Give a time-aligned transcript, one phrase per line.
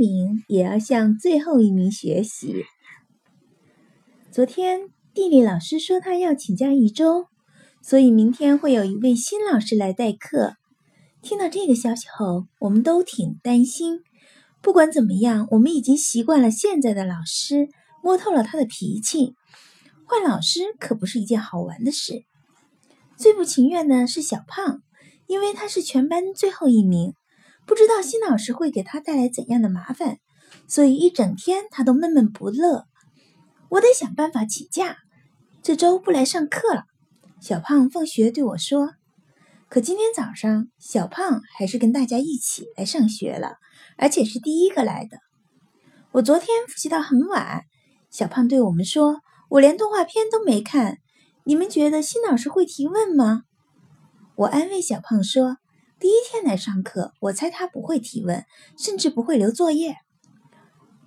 [0.00, 2.64] 名也要向最后一名学习。
[4.32, 4.80] 昨天
[5.12, 7.26] 地理老师说他要请假一周，
[7.82, 10.54] 所以明天会有一位新老师来代课。
[11.20, 14.00] 听到这个消息后，我们都挺担心。
[14.62, 17.68] 不管怎么样，我们已经习惯了现在的老师，
[18.02, 19.34] 摸透了他的脾气。
[20.06, 22.24] 换老师可不是一件好玩的事。
[23.18, 24.80] 最不情愿的是小胖，
[25.26, 27.12] 因为他是全班最后一名，
[27.70, 30.18] 不知道新老师会给他带来怎样的麻烦，
[30.66, 32.82] 所以一整天他都闷闷不乐。
[33.68, 34.96] 我得想办法请假，
[35.62, 36.82] 这周不来上课了。
[37.40, 38.90] 小胖放学对我说。
[39.68, 43.52] 可今天早上，小胖还是跟大家一起来上学了，
[43.96, 45.18] 而且是第一个来的。
[46.10, 47.62] 我昨天复习到很晚，
[48.10, 50.98] 小胖对我们说：“我连动画片都没看。”
[51.46, 53.42] 你们觉得新老师会提问吗？
[54.34, 55.58] 我安慰小胖说
[56.00, 58.46] ：“第一天来上课，我猜他不会提问，
[58.78, 59.96] 甚至不会留作业。”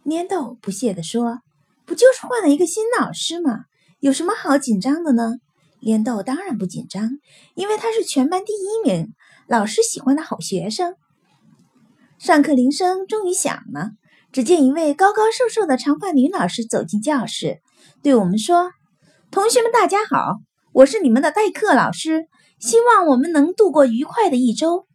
[0.05, 1.39] 粘豆不屑地说
[1.83, 3.65] ：“不就是换了一个新老师吗？
[3.99, 5.37] 有什么好紧张的呢？”
[5.83, 7.09] 粘豆当然不紧张，
[7.55, 9.13] 因为他是全班第一名，
[9.47, 10.95] 老师喜欢的好学生。
[12.19, 13.93] 上课铃声终于响了，
[14.31, 17.61] 只见一位高高瘦瘦的长发女老师走进教室，
[18.03, 18.71] 对我们说。
[19.31, 20.37] 同学们，大家好，
[20.71, 22.27] 我是你们的代课老师，
[22.63, 24.87] 希望我们能度过愉快的一周。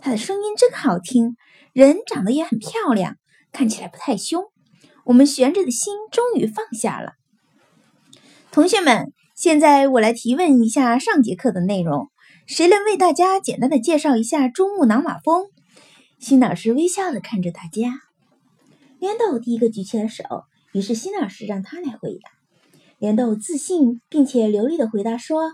[0.00, 1.36] 他的声音真好听，
[1.74, 3.18] 人长得也很漂亮，
[3.52, 4.44] 看起来不太凶。
[5.04, 7.12] 我们悬着的心终于放下了。
[8.50, 12.10] 同学们，现在我来提问一下上节课的内容，
[12.46, 15.50] 谁能为大家简单的介绍一下珠穆朗玛峰？
[16.18, 18.00] 新老师微笑的看着大家。
[18.98, 20.24] 莲豆第一个举起了手，
[20.72, 22.30] 于是新老师让他来回答。
[22.98, 25.52] 莲豆自信并且流利的回答说：“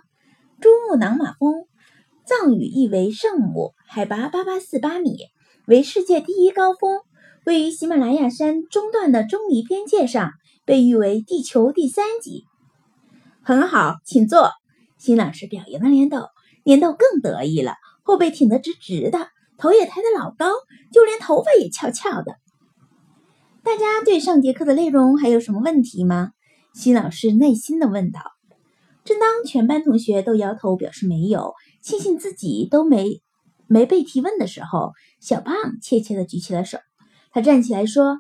[0.60, 1.66] 珠穆朗玛峰，
[2.24, 5.16] 藏语意为圣母，海拔八八四八米，
[5.68, 7.00] 为世界第一高峰，
[7.44, 10.32] 位于喜马拉雅山中段的中尼边界上，
[10.64, 12.44] 被誉为地球第三极。”
[13.40, 14.50] 很好，请坐。
[14.98, 16.26] 新老师表扬了莲豆，
[16.64, 19.28] 莲豆更得意了，后背挺得直直的，
[19.58, 20.46] 头也抬得老高，
[20.92, 22.34] 就连头发也翘翘的。
[23.62, 26.32] 大家对上节课的内容还有什么问题吗？
[26.74, 28.20] 新老师耐心地问道
[29.08, 33.22] ：“正当全班同学都摇头表示没有，庆幸自己都没
[33.66, 36.76] 没被提问的时候，小胖怯怯地举起了手。
[37.30, 38.18] 他站起来说：‘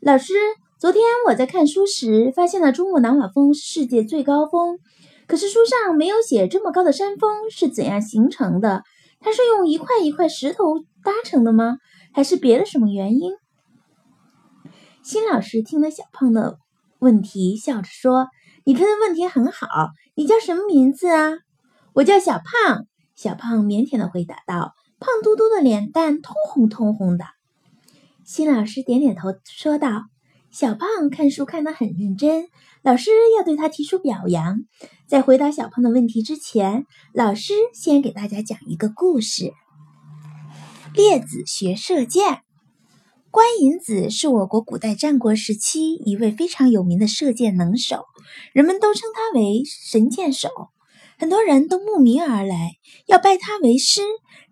[0.00, 0.32] 老师，
[0.80, 4.78] 昨天我在看书时发现了珠穆朗玛峰是世界最高峰，
[5.26, 8.82] 可是书上没有写这么高的山峰是怎样形成的。
[9.20, 11.76] 它是用一块一块石头搭成的吗？
[12.14, 13.32] 还是别的什么原因？’
[15.04, 16.56] 新老师听了小胖的。”
[17.00, 18.28] 问题笑着说
[18.64, 21.32] ：“你提的问题很好，你叫什么名字啊
[21.94, 27.26] ？”“我叫小胖。”小胖腼腆的回答道，胖嘟嘟的脸蛋通红通红的。
[28.24, 30.04] 新老师点点头说道
[30.50, 32.48] ：“小胖看书看得很认真，
[32.82, 34.60] 老师要对他提出表扬。”
[35.06, 39.52] 在回答小胖的问题之前，老师先给大家讲一个故事：
[40.94, 42.43] 列子学射箭。
[43.34, 48.04] 关尹子是我国古代战国时期一位非常有名的射箭能手，
[48.52, 50.50] 人们都称他为神箭手，
[51.18, 52.74] 很多人都慕名而来，
[53.06, 54.02] 要拜他为师，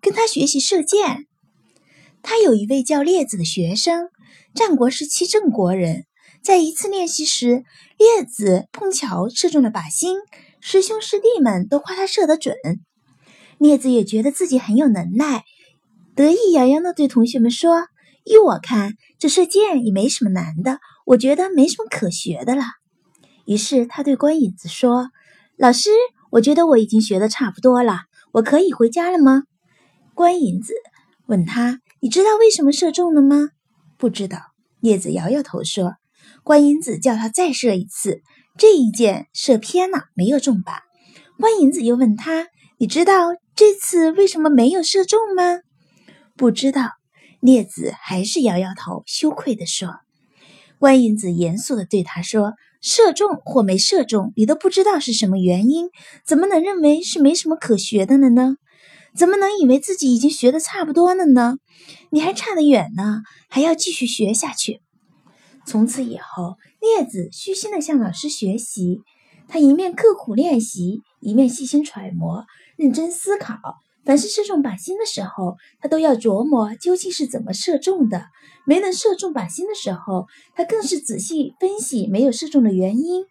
[0.01, 1.27] 跟他学习射箭。
[2.21, 4.09] 他有一位叫列子的学生，
[4.53, 6.03] 战国时期郑国人，
[6.43, 7.63] 在一次练习时，
[7.97, 10.17] 列子碰巧射中了靶心，
[10.59, 12.53] 师兄师弟们都夸他射得准，
[13.57, 15.45] 列子也觉得自己很有能耐，
[16.17, 17.87] 得意洋洋地对同学们说。
[18.23, 22.63] 依我看，这射箭也没什么难的，我觉得没什么可学的了。
[23.45, 25.09] 于是他对关影子说
[25.57, 25.89] ：“老师，
[26.31, 28.01] 我觉得我已经学的差不多了，
[28.31, 29.43] 我可以回家了吗？”
[30.15, 30.73] 关影子
[31.25, 33.49] 问他：“你知道为什么射中了吗
[33.97, 34.39] ？”“不知道。”
[34.81, 35.95] 叶子摇摇头说。
[36.43, 38.21] 关尹子叫他再射一次，
[38.57, 40.79] 这一箭射偏了，没有中靶。
[41.39, 42.47] 关影子又问他
[42.79, 45.61] ：“你知道这次为什么没有射中吗
[46.35, 46.91] ？”“不知道。”
[47.43, 49.89] 列子还是摇摇头，羞愧地说
[50.79, 55.89] ：“关尹子严肃地对他说，射中或没射中，你都不知道是什么原因，
[56.25, 58.55] 怎么能认为是没什么可学的了呢？
[59.13, 61.57] 怎么能以为自己已经学的差不多了呢？
[62.11, 64.79] 你还差得远呢，还要继续学下去。”
[65.67, 69.01] 从此以后，列子虚心地向老师学习，
[69.49, 72.45] 他一面刻苦练习，一面细心揣摩，
[72.77, 73.57] 认真思考。
[74.05, 78.19] 凡是射中靶心的时候，他都要琢磨究竟是怎么射中的；
[78.65, 83.25] 没能射中靶心的时候，他更是仔细分析没有射中的原因。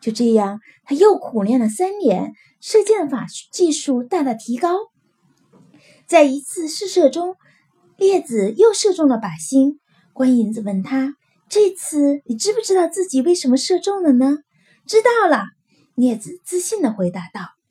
[0.00, 4.76] 就这样，他又苦练了三年，射箭法技术大大提高。
[6.06, 7.36] 在一次试射中，
[7.96, 9.80] 列子又射中了靶心，
[10.12, 11.16] 关银子问他
[11.48, 14.38] ：“这次你知不知道自己为什么射中了呢
[14.86, 15.44] ？”“知道了。”
[15.96, 17.61] 镊子自信地回答道。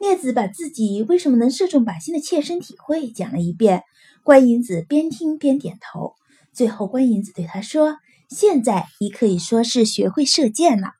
[0.00, 3.82] 镊子把自己为什么能射中靶心的切身体会讲了一遍。
[4.22, 6.14] 关银子边听边点头。
[6.54, 7.98] 最后，关银子对他说
[8.30, 10.92] ：“现在你可以说是学会射箭了。”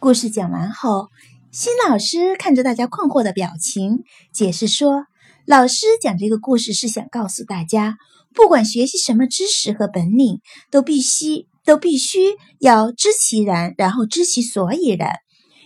[0.00, 1.06] 故事讲完后，
[1.52, 5.06] 新老师看着大家困惑的表情，解释说
[5.46, 7.96] ：“老师讲这个故事是想告诉大家。”
[8.34, 12.18] 不管学习什么知识和本领，都必须都必须
[12.58, 15.18] 要知其然，然后知其所以然。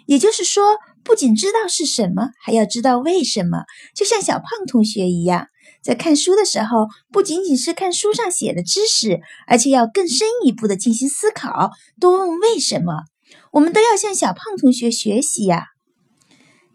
[0.06, 0.64] 也就是说，
[1.06, 3.62] 不仅知道是什么，还要知道为什么。
[3.94, 5.46] 就像小胖同学一样，
[5.80, 11.70] 在看书的时候，不仅仅是看书上写的知识，而且要更深一步的进行思考，
[12.00, 13.04] 多问为什么。
[13.52, 15.66] 我们都要向小胖同学学习呀！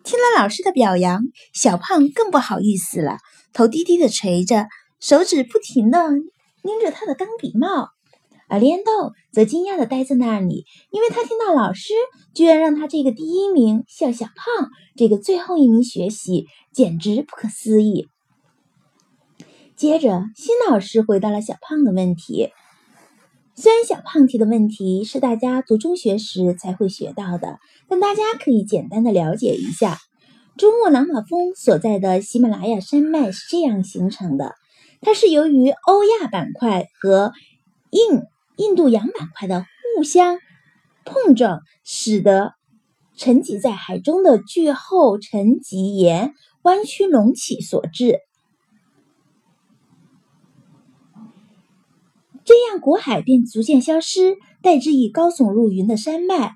[0.03, 1.23] 听了老师的表扬，
[1.53, 3.17] 小胖更不好意思了，
[3.51, 4.67] 头低低的垂着。
[5.01, 7.89] 手指不停的拎着他的钢笔帽，
[8.51, 11.93] 而莲豆则惊讶地呆在那里，因为他听到老师
[12.35, 18.09] 居然让他这个第一名向小胖这个最后一名学习，简直不可思议。
[19.77, 22.49] 接着，新老师回答了小胖的问题。
[23.55, 27.57] 虽然小胖提的问题是大家读中学时才会学到的，
[27.87, 29.97] 但大家可以简单的了解一下：
[30.57, 34.55] 珠穆朗玛峰所在的喜马拉雅山脉是这样形成的。
[34.99, 37.31] 它是由于欧亚板块和
[37.91, 38.21] 印
[38.57, 39.65] 印度洋板块的
[39.95, 40.37] 互相
[41.05, 42.53] 碰撞，使得
[43.17, 46.33] 沉积在海中的巨厚沉积岩
[46.63, 48.19] 弯曲隆起所致。
[52.43, 56.55] 这样，古海便逐渐消失，代之以高耸入云的山脉。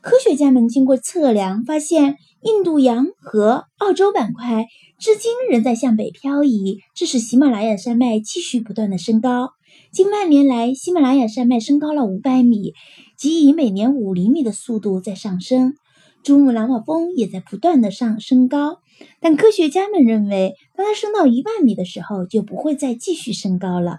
[0.00, 4.66] 科学家们经过测量，发现印度洋和澳洲板块
[4.98, 9.50] 至今仍在向北漂移，致使喜马拉雅山脉继续不断的升高。
[9.92, 12.74] 近半年来，喜马拉雅山脉升高了五百米，
[13.18, 15.74] 即以每年五厘米的速度在上升。
[16.22, 18.78] 珠穆朗玛峰也在不断的上升高，
[19.20, 23.98] 但科学家们认为，当它升到一万米的时候，就不会再继续升高了。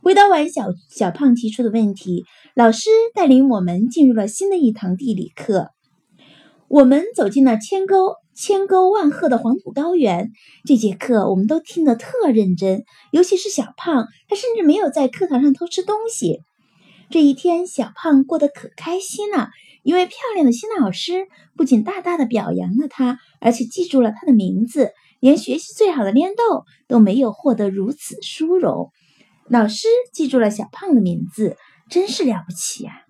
[0.00, 5.68] 回答完小小胖提出的问题，老师带领我们进入了新的一堂地理课。
[6.68, 10.30] 我们走进了千沟千沟万壑的黄土高原。
[10.64, 16.42] 这节课我们都听得特认真，尤其是小胖，他甚至没有在课堂上偷吃东西。
[17.10, 19.48] 这一天，小胖过得可开心了，
[19.82, 21.26] 一位漂亮的新老师
[21.56, 24.92] 不仅大大的表扬了他，而且记住了他的名字。
[25.18, 28.92] 连学习最好的蔫豆都没有获得如此殊荣。
[29.48, 31.56] 老师记住了小胖的名字，
[31.90, 33.02] 真是了不起呀！